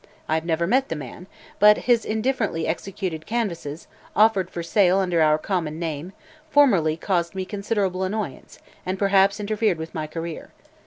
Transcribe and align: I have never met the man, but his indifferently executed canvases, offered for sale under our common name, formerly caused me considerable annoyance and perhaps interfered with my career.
I 0.27 0.33
have 0.33 0.45
never 0.45 0.65
met 0.65 0.89
the 0.89 0.95
man, 0.95 1.27
but 1.59 1.77
his 1.77 2.05
indifferently 2.05 2.65
executed 2.65 3.27
canvases, 3.27 3.85
offered 4.15 4.49
for 4.49 4.63
sale 4.63 4.97
under 4.97 5.21
our 5.21 5.37
common 5.37 5.77
name, 5.77 6.13
formerly 6.49 6.97
caused 6.97 7.35
me 7.35 7.45
considerable 7.45 8.01
annoyance 8.01 8.57
and 8.83 8.97
perhaps 8.97 9.39
interfered 9.39 9.77
with 9.77 9.93
my 9.93 10.07
career. 10.07 10.49